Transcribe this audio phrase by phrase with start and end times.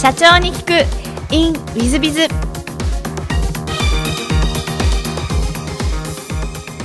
[0.00, 1.34] 社長に聞く。
[1.34, 2.28] In ウィズビズ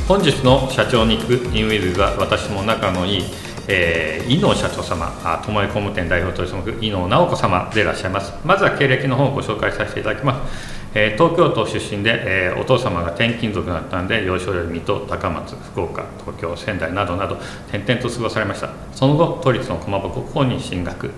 [0.07, 1.55] 本日の社長に聞く。
[1.55, 3.23] In ウィズは私も仲のいい
[3.67, 5.13] えー、井野社長様、
[5.45, 8.33] 友江工務店代表取締役井野直子様でいらっしゃいます。
[8.43, 10.83] まずは経歴の方をご紹介させていただきます。
[10.95, 17.37] えー、東京都出身で、えー、お父様が転勤族だったんで幼少より水戸高松福岡東京仙台などなど
[17.69, 18.69] 転々と過ごされました。
[18.91, 21.11] その後都立の駒場高校に進学、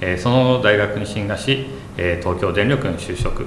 [0.00, 3.46] え、その後大学に進学し、え東京電力に就職、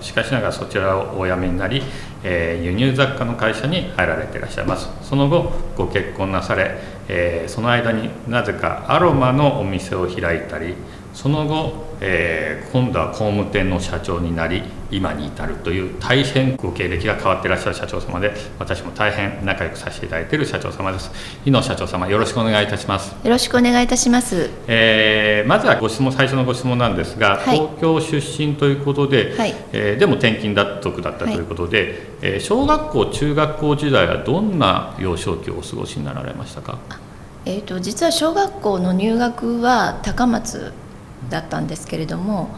[0.00, 1.82] しかしながらそちらをお辞めになり、
[2.22, 4.90] え輸入雑貨の会社に入られていらっしゃいます。
[5.02, 6.78] その後ご結婚なされ、
[7.08, 10.74] えその間になぜかアロマのお店を開いたり
[11.20, 21.10] その後、えー、今度は工務店の社長になり今に至るという大変ご経歴が変わっていらっしゃる社長様で私も大変仲良くさせていただいている社長様です。
[21.44, 23.16] 井野社長様よろしくお願いいたします。
[23.24, 31.88] よろしくお願いいたします、えー、まずはご質問最初のご質問なんですが、はい、東京出身ということで、はい、えー、でも転勤脱得だったということで、はい、
[32.22, 36.78] えー、小学校中学校時代はどんな幼少期をお過ごしになられましたか？
[37.44, 40.72] えーと実は小学校の入学は高松
[41.30, 42.48] だったんですけれども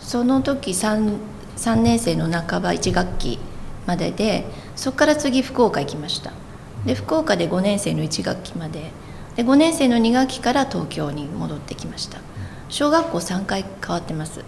[0.00, 1.16] その時 3,
[1.56, 3.38] 3年生の半ば1学期
[3.86, 4.44] までで
[4.76, 6.32] そこから次福岡行きました。
[6.86, 8.92] で福岡で5年生の1学期まで
[9.34, 12.18] で5年生の2学期から東京に戻ってきました。
[12.68, 14.44] 小学校3回変わってます、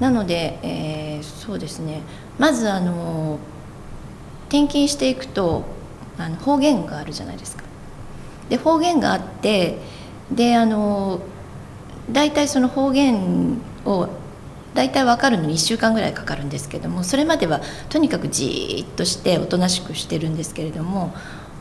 [0.00, 2.02] なので、えー、そうですね。
[2.38, 3.38] まずあの
[4.48, 5.64] 転勤していくと
[6.18, 7.62] あの方言があるじゃないですか。
[8.48, 9.78] で方言があって
[10.30, 11.20] であの
[12.12, 14.08] 大体その方言を
[14.74, 21.12] 大体分かるのに1週間ぐらいかかるんですけどもそれまではとにかくじっとしておとなしくしてるんですけれども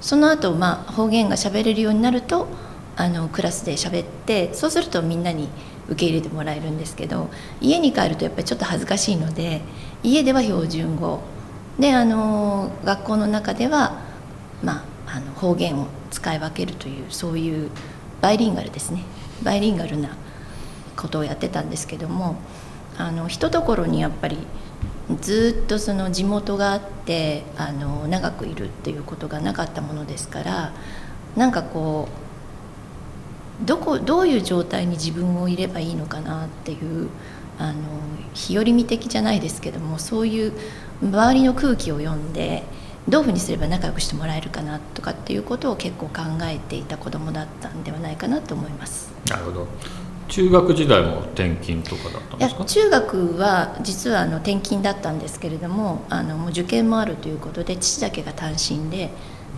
[0.01, 2.47] その後まあ方言が喋れるようになると
[2.95, 5.49] あのクラスで喋ってそうするとみんなに
[5.87, 7.29] 受け入れてもらえるんですけど
[7.61, 9.61] 家に帰るとやっぱりちょっと恥ずかしいので
[10.03, 11.21] 家では標準語。
[11.79, 14.01] であの学校の中では、
[14.61, 17.69] まあ、あの方言を使い分けるというそういう
[18.19, 19.03] バイリンガルですね。
[19.43, 20.09] バイリンガルな
[20.99, 22.35] ことをやってたんですけども
[22.97, 24.37] あのひとところにやっぱり
[25.21, 30.73] ずっとその地元があってあの長くいるっていうことがなかったものですから
[31.35, 32.07] なんかこ
[33.63, 37.09] うどこどういう状態に自分をいればいいのかなっていう
[37.57, 37.75] あの
[38.33, 40.53] 日和見的じゃないですけどもそういう
[41.01, 42.63] 周りの空気を読んで
[43.07, 49.11] どういうふうにすれば仲良くしてもらえるかなとかっていうことを結構考えていた子どもだったんではないかなと思います。
[49.29, 49.67] なるほど
[50.29, 52.65] 中学時代も転勤とかだったんですか？
[52.65, 59.09] 中学は実はあの転勤だったんですけれどもあのもう受験もあるということで父だけが単身で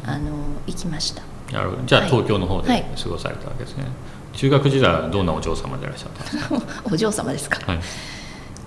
[0.06, 0.32] あの
[0.68, 1.22] 行きました。
[1.52, 1.84] なるほど。
[1.86, 2.68] じゃあ東京の方で
[3.02, 6.84] 過ごされたわけですね、はい、中学時代はどんなお嬢様でいらっしゃったんですか？
[6.92, 7.80] お嬢様ですか、はい、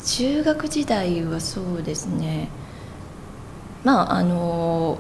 [0.05, 2.49] 中学時代はそうですね。
[3.83, 4.99] まああの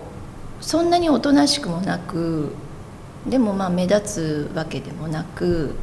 [0.60, 2.52] そんなにおとなしくもなく
[3.26, 5.74] でもまあ目立つわけでもなく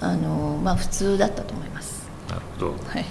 [0.00, 2.06] あのまあ普通だったと思います。
[2.28, 2.72] なるほど。
[2.72, 3.04] はい。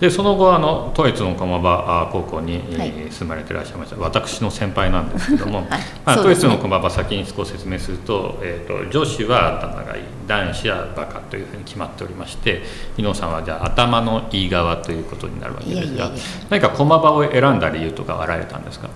[0.00, 5.68] でその後あの都立の駒場高校に、はい、住まれていらっしゃいました私の先輩なんですけども、はい、
[6.04, 12.62] まあ、都立の駒場先に少し説明すると,、えーと、女子は頭がいい男子はバカというふうに決まっておりまして
[12.96, 16.12] 伊野さんはじゃあ頭のいい側ということになるわけですが
[16.48, 18.90] 何か駒場を選んだ理由とかはあられたんですか？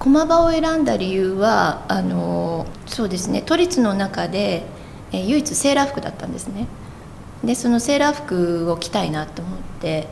[0.00, 4.64] 駒場を選んだ理由はあのそうですね都立の中で、
[5.12, 6.66] え唯一セーラー服だったんですね。
[7.44, 10.08] でそのセーラー服を着たいなと思って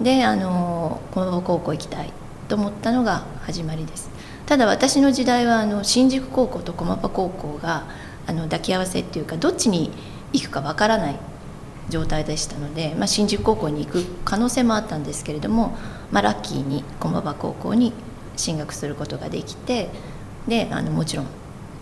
[0.00, 2.12] であの駒場高校行きたい
[2.48, 4.10] と思ったのが始まりです
[4.46, 7.86] ただ私の時代はあの新宿高校と駒場高校が
[8.26, 9.90] あの抱き合わせっていうかどっちに
[10.32, 11.16] 行くかわからない
[11.88, 15.76] 状態でしたので、まあ、新宿高校に行く可能性もあったんですけれども、
[16.10, 17.92] まあ、ラッキーに駒場高校に
[18.36, 19.88] 進学することができて
[20.46, 21.26] であのもちろん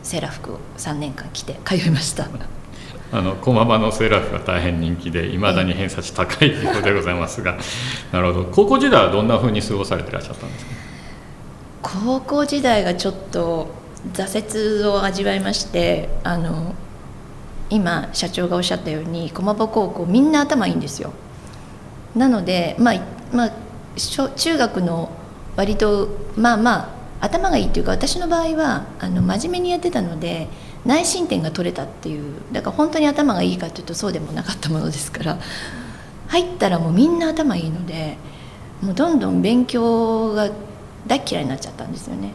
[0.02, 2.28] セーラー服を3年間着て通いました。
[3.16, 7.56] あの駒場のセーラー服が大変人気でいまだに偏差値高いということでございますが。
[8.10, 8.44] なるほど。
[8.50, 10.70] 高校時代はどんなふうに過ごされていらっしゃったんですか？
[11.82, 13.68] 高校時代がちょっと
[14.12, 16.74] 挫折を味わいましてあの
[17.70, 21.12] 今社長がおっしゃったように駒場高校みんな頭いいんですよ。
[22.16, 23.00] なのでまあ
[23.32, 23.52] まあ
[24.36, 25.10] 中学の
[25.56, 30.48] 割とまあまあ頭がいいっていうか私の場合はあの真面目にやってたので
[30.86, 35.38] 内申点が取れたっていうだから本当に頭がいいかというとそうでもなかったものですから
[36.28, 38.18] 入ったらもうみんな頭いいので
[38.82, 40.50] もうどんどん勉強が
[41.06, 42.32] 大嫌いになっちゃったんですよね。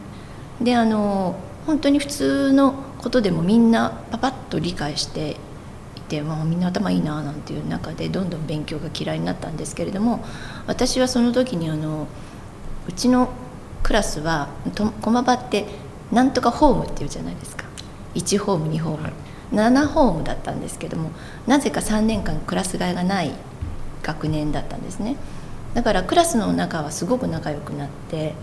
[0.60, 1.36] であの
[1.66, 5.36] 本当に普通のことでもみんなパパッと理解して
[5.96, 10.24] いて、まあ、みんな頭いいななんていう中でどんどん勉強が嫌いになったんですけれども
[10.66, 12.08] 私はその時にあの
[12.88, 13.30] うちの
[13.82, 14.48] クラスは
[15.00, 15.66] 駒場って
[16.12, 17.59] なんとかホームっていうじゃないですか
[18.14, 19.12] 1ホーム2ホーム、はい、
[19.52, 21.10] 7ホームだったんですけども
[21.46, 23.32] なぜか3年間クラス替えがない
[24.02, 25.16] 学年だったんですね。
[25.74, 28.34] だからクラスの中はすごく仲良くなって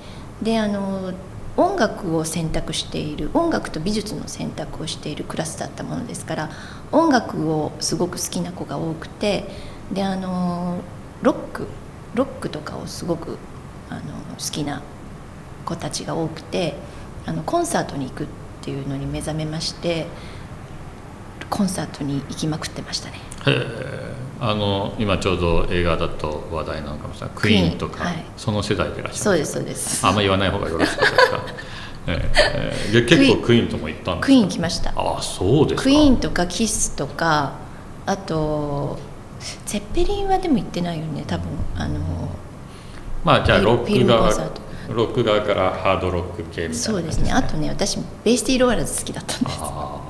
[0.41, 1.13] であの
[1.57, 6.49] 音楽を選択している音楽と美術の選択をしているクラスだったものですから
[6.91, 9.45] 音楽をすごく好きな子が多くて
[9.91, 10.77] であの
[11.21, 11.67] ロック
[12.13, 13.37] ロックとかをすごく
[13.89, 14.81] あの好きな
[15.65, 16.75] 子たちが多くて
[17.25, 20.07] あのコンサートに行くっていうのに目覚めまして
[21.49, 23.21] コンサートに行きまくってましたね。
[24.39, 27.35] あの今ちょうど映画だと話題なのかもしれない。
[27.35, 29.23] クイーンとか、はい、その世代でいらっしゃる。
[29.23, 30.05] そうですそうです。
[30.05, 31.17] あんま言わない方がよろしいですか
[32.07, 32.31] え
[32.93, 34.93] えー、結構クイーンとも行ったんですクイーン来ました。
[34.95, 37.53] あそうですクイーンとかキスとか
[38.05, 38.97] あと
[39.65, 41.47] ゼッペリンはでも行ってないよね多分。
[41.75, 41.99] あの
[43.23, 44.31] まあじゃあロック側
[44.89, 47.31] ロック側からハードロック系みたいな、ね、そうですね。
[47.31, 49.57] あとね私ベイスティーローラーズ好きだったんです。
[49.59, 50.01] あ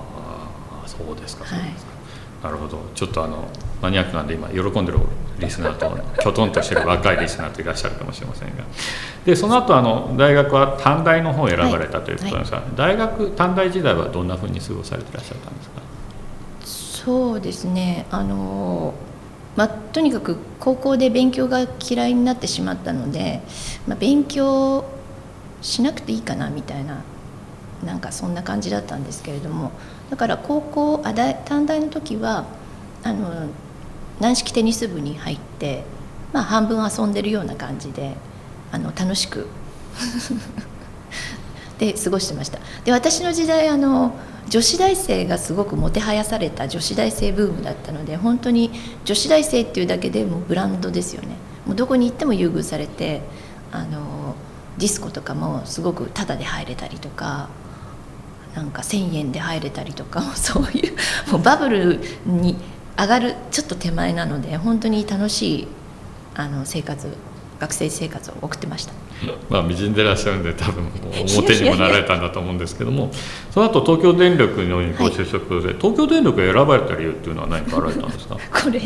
[0.86, 1.98] あそうですかそうですか、はい
[2.44, 2.78] なるほど。
[2.94, 3.48] ちょっとあの
[3.82, 5.00] マニアックなんで今喜んでる
[5.40, 8.64] リスナーときょとんとしてる若いリスナーといらっしゃるかもしれませんが。
[9.26, 12.68] でその後あの大学は短大の方を選ばれたということなんですが、はい。
[12.68, 15.82] はい、大学短大時代はどんなふうに過ごされていらっしゃったんですか？
[17.04, 18.06] そうですね。
[18.12, 18.94] あの
[19.58, 23.42] まあ、とにかく高校で勉強が嫌いになってしまったので、
[23.88, 24.86] まあ、勉強
[25.62, 27.04] しなくていいかなみたいな
[27.84, 29.72] なんかそんな感じだったんですけれども
[30.12, 32.46] だから高校あ大短大の時は
[33.04, 33.50] あの
[34.20, 35.84] 軟式テニス部に入って、
[36.34, 38.16] まあ、半分遊んでるような感じで
[38.72, 39.48] あの楽しく
[41.80, 42.60] で過ごしてました。
[42.86, 44.14] で私の時代あの
[44.50, 48.72] 女子大生がすごくもてはやされた女子大生ブームだったので本当に
[49.04, 51.30] 女子大生っていうだけでもブランドですよね。
[51.66, 53.22] もうどこに行っても優遇されて
[53.72, 54.36] あの
[54.78, 57.50] ディスコとかもすごくタダで入れたりとか
[58.56, 60.96] なんか1,000円で入れたりとか そういう
[61.32, 62.56] もうバブルに
[62.98, 65.68] 上がるちょっと手前なので本当に楽しい
[66.36, 67.08] あの生活
[67.60, 68.94] 学生生活を送ってました。
[69.50, 70.86] まあ美人でいらっしゃるんで多分
[71.38, 73.10] 表にもなられたんだと思うんですけども
[73.52, 78.38] その後東京電力のにご就職で、はい、東京電力選ばれた理由っていうのは何かあられたんですか？
[78.64, 78.82] これ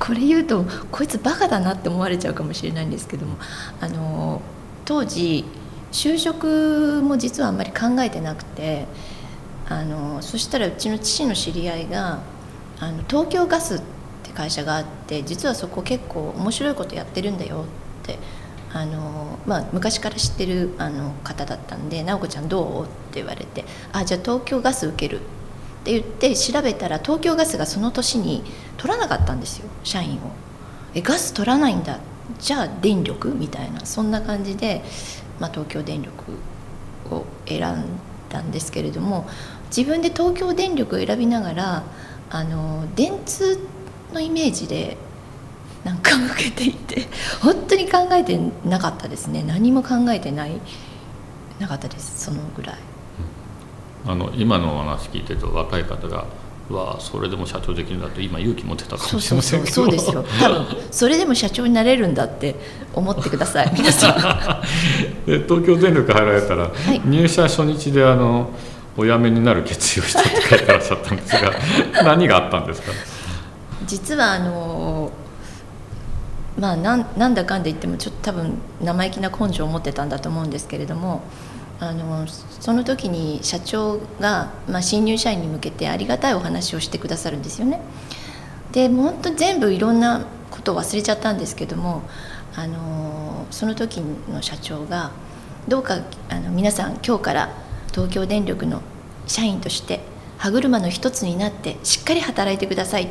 [0.00, 3.36] これ言うとこいつバカだなって思われちゃうかもしれないんですけども
[3.80, 4.42] あの
[4.84, 5.44] 当時
[5.92, 8.86] 就職も実はあんまり考えてなくて
[9.68, 12.18] あのそしたらうちの父の知り合いが
[12.80, 13.78] あの東京ガスっ
[14.24, 17.87] て会社があって実はそこ結構面白いことやってるんだよって
[18.72, 25.22] あの、まあ、昔から知ってるあの方だったんで「直子ちゃんどう?」って言われて「あじゃあ東京ガス受ける」っ
[25.84, 28.42] て言って調べたら東京ガスがその年に
[28.76, 30.18] 取らなかったんですよ社員を。
[30.94, 31.98] えガス取らないんだ
[32.38, 33.34] じゃあ電力？
[33.34, 34.82] みたいなそんな感じで
[35.40, 36.32] まあ、東京電力
[37.10, 37.84] を選ん
[38.28, 39.28] だんですけれども
[39.74, 41.82] 自分で東京電力を選びながら
[42.30, 43.58] あの電通
[44.12, 44.96] のイメージで
[45.88, 47.08] なんか受けていて
[47.40, 49.42] 本当に考えてなかったですね。
[49.42, 50.60] 何も考えてない
[51.58, 52.76] なかったですそのぐらい。
[54.06, 56.26] あの今のお話聞いてると若い方が
[56.68, 59.72] はそれでも社長できるんだと今勇気持ってたかもしれませんけど。
[59.74, 60.22] そうですよ。
[60.38, 62.54] 多分それでも社長になれるんだって
[62.94, 65.24] 思ってください皆さん。
[65.24, 68.50] で東京電力入られたら、はい、入社初日であの
[68.98, 71.52] お辞めになる決意をしたって書いてらっしゃったんですが
[72.04, 72.92] 何があったんですか？
[73.86, 74.97] 実はあの
[76.58, 81.22] まあなんなんだかんで言ってもちょっと多分生意気な根性を持ってたんだと思うんですけれども
[81.80, 87.80] あのその時に社長が、まあ、新入社員に向けてありがたいお話をしてくださるんですよね。
[88.72, 92.02] でもう本当全部いろんなことを忘れちゃったんですけども
[92.54, 95.12] あのその時の社長が
[95.68, 97.54] どうかあの皆さん今日から
[97.92, 98.82] 東京電力の
[99.26, 100.00] 社員として
[100.38, 103.08] 歯車の一つになってしっかり働いてくださいっ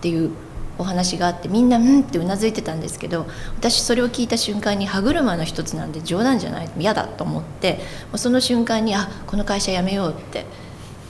[0.00, 0.30] ていう
[0.78, 3.26] お話があってみんなうんってうなずいてたんですけど
[3.58, 7.80] 私それを聞いた瞬間に歯車の一つなんで冗談じゃない嫌だと思って
[8.16, 10.46] その瞬間にあこの会社辞めようって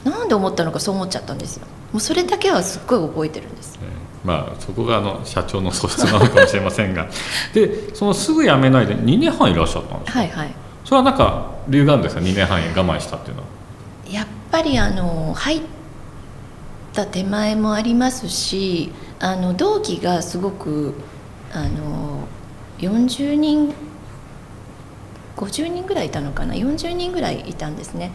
[0.05, 1.67] なんで思ったのかそう思っちゃったんですよ。
[1.93, 3.79] もうそれだけはすっごい覚えてるんです、
[4.25, 7.09] まあそこがあの社長の素質なのかもしれませんが。
[7.55, 10.19] でそのすぐ辞めないで2年半いらっしゃったんですか？
[10.19, 10.55] はいはい。
[10.85, 13.49] それはなんか理由があるんですか2年半我慢したっていうのは。
[14.11, 15.61] やっぱりあの入っ
[16.93, 20.95] た手前もありますしあの同期がすごく
[21.53, 22.27] あの
[22.79, 23.73] 40人
[25.37, 28.11] 50人ぐらいいたのかな？40人ぐらいいたんですね。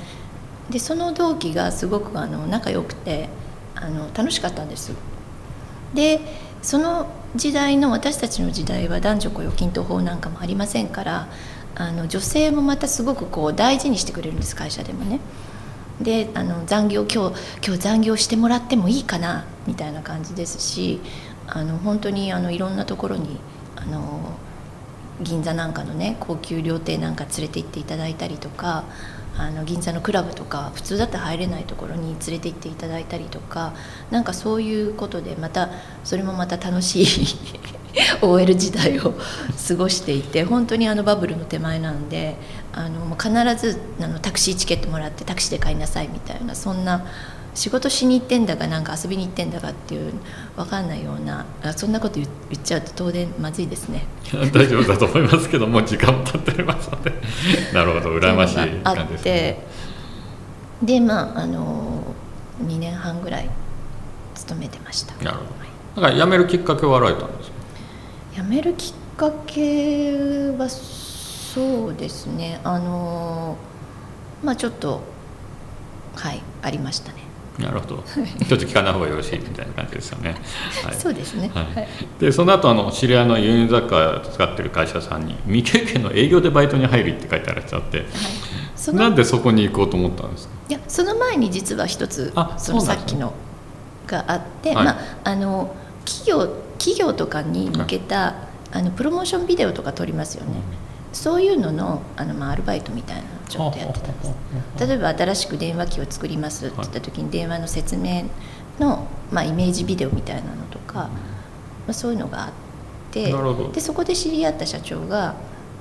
[0.69, 3.29] でその同期がすごくあの仲良くて
[3.73, 4.91] あの楽しかったんです。
[5.93, 6.19] で
[6.61, 11.29] その時代の私たちの時代は男女雇用均等法なんかもありませんから
[11.75, 15.21] あの女性もまたすごくこう大事にしてくれるんです会社でもね。
[16.01, 17.35] であの残業今日
[17.65, 21.01] 今日残業してもらってもいいかなみたいな感じですし
[21.47, 23.39] あの本当にあのいろんなところに
[23.75, 24.37] あの
[25.21, 28.83] 銀座なんかのね高級料亭なんか連れて行っていただいたりとか
[29.37, 33.73] あの銀座のクラブとか普通だって入れないところに連れて行っていただいたりとか
[34.11, 35.69] なんかそういうことでまた
[36.03, 37.07] それもまた楽しい
[38.21, 39.13] OL 時代を
[39.67, 42.35] 過ごしていて本当にあのバブルの手前なんで
[42.73, 47.05] あの必ずあのタクシーチケットもらってタクシーで帰りなさいみたいなそんな
[47.53, 50.13] 仕事しに行ってんだかなんか遊びに行ってんだかっていう
[50.55, 52.27] 分かんないようなあそんなこと言っ
[52.63, 54.05] ちゃうと当然まずいですね
[54.53, 57.11] 大丈夫だと思いますけどもう時間も経っておりますので
[57.73, 59.63] なるほど羨ましい感じですね
[60.83, 62.03] でまああの
[62.63, 63.49] 2年半ぐらい
[64.35, 65.67] 勤めてましたなるほど
[66.01, 67.57] だから辞めるきっかけはあられたんですか
[68.37, 70.11] 辞めるきっかけ
[70.55, 72.61] はそうですね。
[72.63, 73.57] あの
[74.43, 75.01] まあちょっと
[76.13, 77.23] はいありましたね、
[77.57, 78.03] なるほど。
[78.47, 80.35] ちょっと聞かない方がよろしいみたいな感じですよね、
[80.85, 80.93] はい。
[81.01, 81.63] そうですね、はい。
[81.73, 81.87] はい。
[82.19, 88.05] でその後あの知り合いの輸入雑貨使ってる会社さんに未経験の営業でバイトに入るって書いてあらっしゃって
[88.75, 90.53] そのなんでそこに行こうと思ったんですか？
[90.69, 93.33] いやその前に実は一つあそのさっきの
[94.05, 94.85] があって、はい。
[94.85, 95.73] まああの
[96.05, 98.35] 企業企業とかに向けた、
[98.71, 100.61] あのプロモーションビデオとか撮りますよね、
[101.13, 104.87] そういうののあの、まあ、アルバイトみたいなのをちょっとやってたんです。
[104.87, 108.25] 例えば新しく電話機を作りますって言った時に電話の説明
[108.79, 111.09] の、まあ、イメージビデオみたいなのとか、ま
[111.89, 112.51] あ、そういうのがあっ
[113.11, 113.33] て
[113.73, 115.35] でそこで知り合った社長が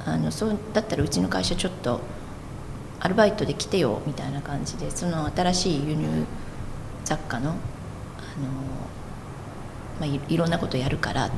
[0.05, 2.00] あのそうだったらうちの会社ちょっと
[3.00, 6.07] アルバイトで来てよみたいな感じでその新しい輸入
[7.05, 7.57] 雑貨のあの、
[10.00, 11.31] まあ、いいろんなことやるからっ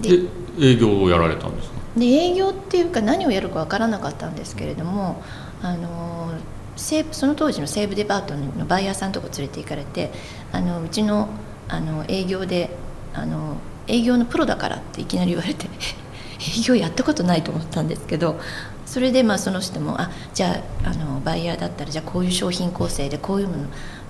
[0.00, 0.16] て。
[0.18, 0.28] で
[0.60, 1.76] 営業をやられたんですか？
[1.96, 5.22] で営業っていうか何をやるか分からなかったんですけれども
[5.62, 6.32] あの
[6.76, 10.10] 西武その当時の西武デパートのバイヤーさんのとこ連れて行かれて
[10.52, 11.28] あのうちの
[11.68, 12.68] あの営業で
[13.14, 13.56] あの
[13.88, 15.66] 営業のプロだからっていきなり言われて
[16.58, 18.38] 営業やったことないと思ったんですけど
[18.84, 23.62] それでまあその人もあじゃああのバイヤーだったらじゃあこういう商品構成でこういうもの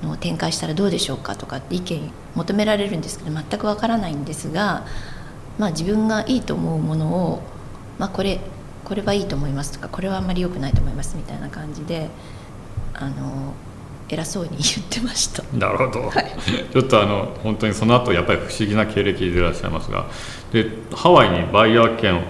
[0.05, 4.87] を展開したらどうでしょうかとかって意見求められるんですけど全くわからないんですが、
[5.59, 7.43] まあ、自分がいいと思うものを、
[7.99, 8.41] まあ、これ
[8.85, 12.09] これはいいと思いますとかこれはあんまり良くないと思いますみたいな感じで
[12.95, 13.55] あの
[14.09, 15.43] 偉そうに言ってました。
[15.53, 16.33] なるほど、はい
[16.73, 20.07] ちょっとあの本当にその後やっぱり不思議な経歴でいらっしゃいますが
[20.53, 22.23] でハワイにバイヤー兼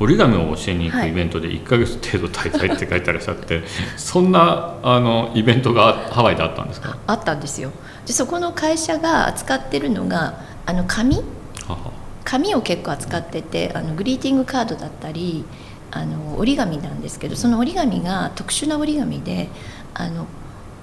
[0.00, 3.62] 折り紙を教えに行くイベントで1ヶ月程度滞在って書いてあらっしゃって、
[3.96, 6.96] そんなあのイベントがハワイであったんですか？
[7.06, 7.70] あったんですよ。
[8.06, 10.34] でそこの会社が扱ってるのが
[10.66, 11.16] あの紙？
[11.16, 11.22] は
[11.74, 11.76] は。
[12.24, 15.44] 紙を結構扱っててあのグリーティングカードだったり
[15.90, 19.48] あの折り紙なんですけどその折り紙が特殊な折り紙で
[19.92, 20.26] あの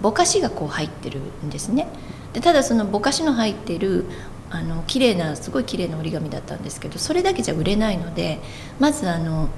[0.01, 1.87] ぼかしがこう入ってるんですね。
[2.33, 4.05] でただそのぼかしの入ってる
[4.51, 8.39] あの綺麗なすごい綺麗な折り紙だったんですけどそれだけじゃ売れないので
[8.79, 9.49] まずあの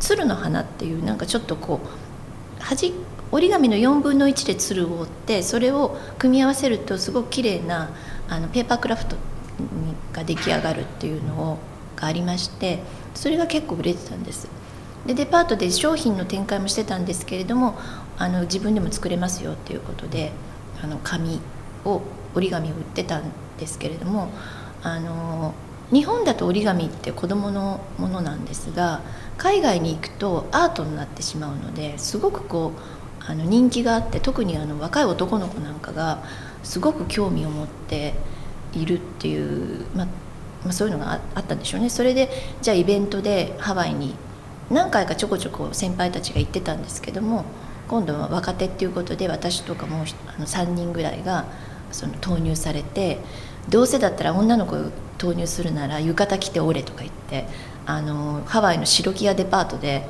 [0.00, 2.94] 鶴の花っていうなんかちょっとこう端
[3.30, 7.90] 折り紙の4分の1で鶴を折ってそれを組み合わせるとすごく綺麗な
[8.28, 9.16] あのペーパークラフト
[10.12, 11.58] が出来上がるっていうのを
[11.94, 12.78] がありまして
[13.14, 14.48] それが結構売れてたんです。
[15.06, 17.78] でデパートで商品の展開もしてたんですけれども
[18.18, 20.32] あの自分でも作れますよっていうことで
[20.82, 21.40] あの紙
[21.84, 22.02] を
[22.34, 23.22] 折り紙を売ってたん
[23.58, 24.28] ですけれども
[24.82, 25.54] あの
[25.92, 29.00] 日本だと折り紙って子どものものなんですが
[29.36, 36.22] 海外に行くとアートになってしまうのですごくこうあの人気があって特にあの若い男の子なんかが
[36.62, 38.14] すごく興味を持って
[38.72, 40.06] いるっていう、まあ
[40.64, 41.88] まあ、そういうのがあったんでしょうね。
[41.88, 42.28] それで
[42.62, 44.14] じゃあイベントでハワイに
[44.70, 47.44] 何回かちょこちょこ先輩たちが行ってたんですけども
[47.88, 51.46] 今度は若手っていうことで私とかもうあの3人ぐらいが
[51.92, 53.18] その投入されて
[53.68, 54.76] どうせだったら女の子
[55.18, 57.46] 投入するなら浴衣着ておれとか言って
[57.86, 60.06] あのハワイの白木屋デパートで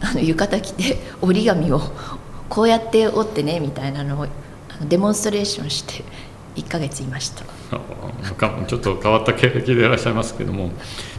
[0.00, 1.80] あの浴衣着て折り紙を
[2.48, 4.26] こうやって折ってねみたいなのを
[4.88, 6.04] デモンストレーションして
[6.56, 7.44] 1ヶ月いました。
[7.44, 10.70] ちょっと変わった経歴でいらっしゃいますけども。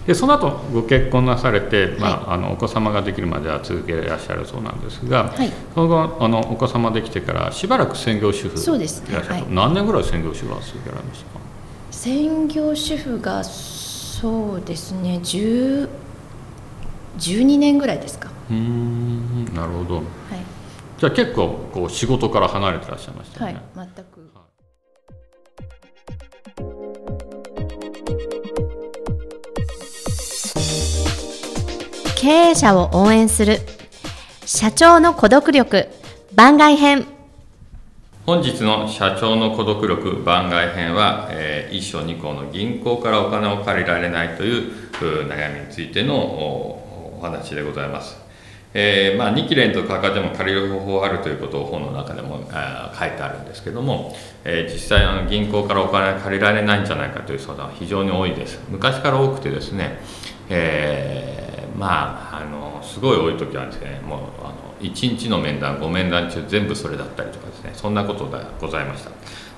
[0.05, 5.51] でその後ご結婚なされて、まあ、あのお子様ができるまでは続けていらっしゃるそうなんですが、はい。
[5.75, 9.01] その後あのお子様できてからしばらく専業主婦そうです。
[9.03, 9.53] ねいらっしゃるとはい。
[9.53, 11.39] 何年ぐらい専業主婦は続けられました？
[11.39, 11.39] か
[11.91, 15.88] 専業主婦がそうですね10
[17.19, 18.29] 12年ぐらいですか。
[18.50, 19.95] うーんなるほど。
[19.97, 20.03] はい、
[20.97, 24.30] じゃあ結構こう仕事から離れてらっしゃいましたはい全く
[32.21, 33.57] 経営者を応援する。
[34.45, 35.87] 社長の孤独力。
[36.35, 37.07] 番外編。
[38.27, 44.71] 本日の社長の孤独力番外編は、えー、一章二項の銀行からお金を借りられないという
[45.27, 48.15] 悩みについてのお話でございます。
[48.75, 58.59] えーまあ、2期連続赤字も借りる方法あるということを本の中でもあ書いてあるんですけども、えー、実際あの銀行からお金借りられないんじゃないかという相談は非常に多いです。
[58.69, 59.99] 昔から多くてですね、
[60.49, 61.40] えー、
[61.77, 69.11] まああのすごい多い時はですねもうあの1日の面談5面談中全部それだったりとかですねそんなことがございました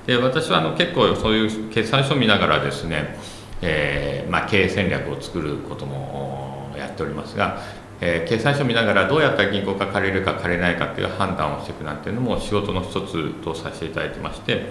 [0.06, 3.18] で私はあの結構そういう決算書を見ながらですね、
[3.62, 7.62] えーまあ、経営戦略を作ることもやっておりますが
[8.06, 14.66] えー、決算書を見ながらどうやったら銀行が借りるか借りないかっていう判断をしていくなんていうのも仕事の一つとさせていただいてまして、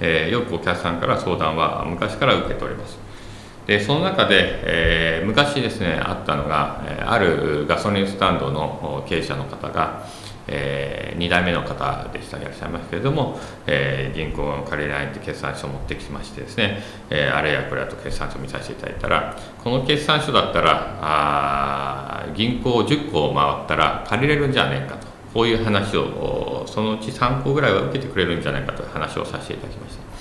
[0.00, 2.98] えー、よくお客さんから相談は昔から受けております。
[3.66, 10.04] でその中で、えー、昔ですねあったのがあるガソリンスタンドの経営者の方が、
[10.48, 30.11] えー、2代目の方でしたいらっしゃいますけれども、えー、銀行の借りられない決算書を持ってきましてですね、えー、あれやこれやと決算書を見させていただいたらこの決算書だったらあ銀行10個を回ったら借りれるんじゃねえかとこういう話をそのうち3個ぐらいは受けてくれるんじゃないかという話をさせていただきました。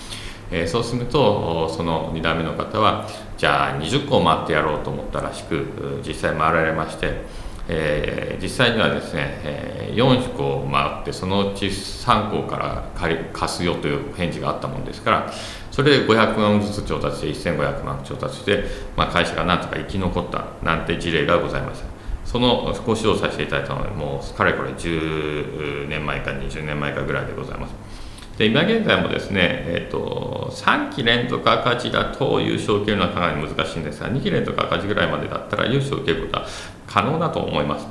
[0.51, 7.21] えー、そうするとその2代目の方はじゃあ20個回ってやろうと思ったらしく実際回られまして、
[7.69, 15.33] えー、実際にはですね、えー、4個回ってそのうち3個から借り貸すよという返事があったもんですから
[15.71, 18.65] それで500万ずつ調達して1500万調達して、
[18.97, 21.91] まあ、会社がなんとか生き残ったなんて事例がございました。
[22.25, 28.00] そのご指導させていただいたのはもうかれこれ10年前か20年前かぐらいでございます。
[28.37, 36.47] で今現在もですね、えーと、3期連続赤字だと優勝を受けるのはかなり難しいんですが2期連続赤字ぐらいまでだったら優勝を受けることは
[36.87, 37.87] 可能だと思います。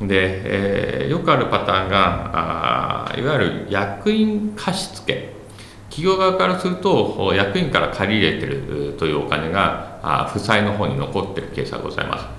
[0.00, 5.36] で、えー、よくあるパターンがあいわゆる役員貸付。
[5.88, 12.35] 企業側からすると役員から借り入れてるというお金が負債の方に残ってるケースがございます。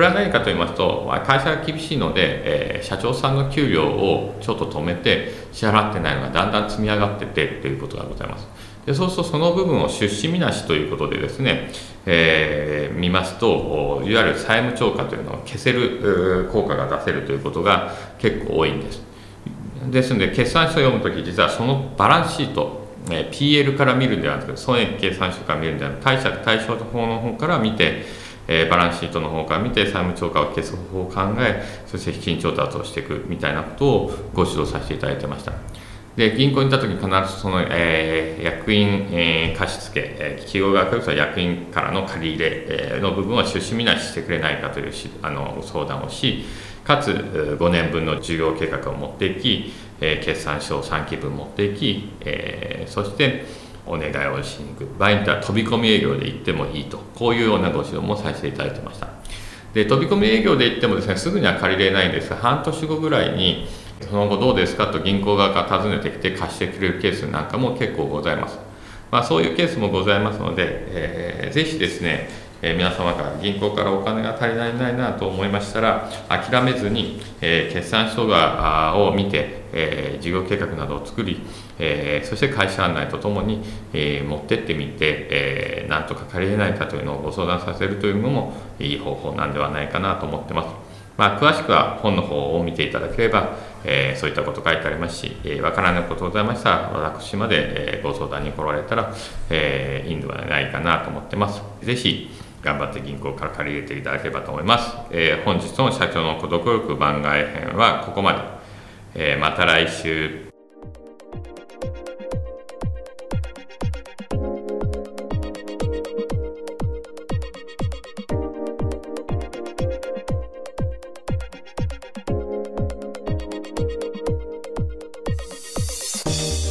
[0.00, 8.48] これは何かと言いますと、会社が厳しいので、えー、社長さんの給料をちょっと止めて、支払ってないのがだんだん積み上がっててということがございます。
[8.86, 11.70] でそうすると、その部分を出資みなしということでですね、
[12.06, 19.02] えー、見ますと、いわゆる債務超過というのを消せる効果が出せるということが結構多いんです。
[19.90, 28.06] ですので、決算書を読むとき、実はそのバランスシート、え PL から見るんではなくて、損益計算書から見るんではなくて、貸借対照法の方から見て、
[28.52, 35.52] えー、バランスシートの方から見て債務超過を消す方法を考えそして資金調達をしていくみたいなことをご指導させていただいてました。
[36.16, 46.44] で銀行に行った時に必ずその、えー、役員、えー、貸付、えー、企業側から役員からの借り入れ、えー、の部分は出資見なししてくれないかというしあの相談をし
[46.84, 53.44] かつ5年分の事業計画を持っていき、えー、決算書を3期分持っていき、えー、そして
[53.86, 54.98] お願いをしに行く。
[54.98, 56.98] 場合によっては飛び込み営業で行ってもいいと。
[57.14, 59.08] こういうようなご指導もさせていただいてました。
[59.72, 63.68] で飛び込み営業で行ってもですねすぐには借りれないんですが半年後ぐらいに
[64.00, 64.88] その後どうですか？
[64.88, 68.58] と銀行側が訪ねてきて貸してくれるケースなんかも結構ございます、
[69.12, 72.28] まあ、そういうケースもございますので、えー、ぜひですね
[72.62, 81.40] えー、皆様から銀行からお金が足りないないなと思いましたら諦めずに、えー、決算書がを見て、えー、事業計画などを作り、
[81.80, 83.62] えー、そして会社案内とともに、
[83.92, 90.90] えー、持ってってみて、えー、なんとか借りれないかというのをご相談させるというのもいい方法なんではないかなと思ってます。
[91.16, 99.12] まあ、詳しくは本の方を見ていただければ、え、そういったこと書いてありますし、えー、分からないことございましたら、私まで、え、ご相談に来られたら、
[99.50, 101.62] え、いいんではないかなと思ってます。
[101.82, 102.30] ぜひ、
[102.62, 104.96] 頑張って銀行から借り入れていただければと思います。
[105.10, 108.38] えー、本日の社長の孤独力番外編はここまで。
[109.14, 110.49] え、また来週。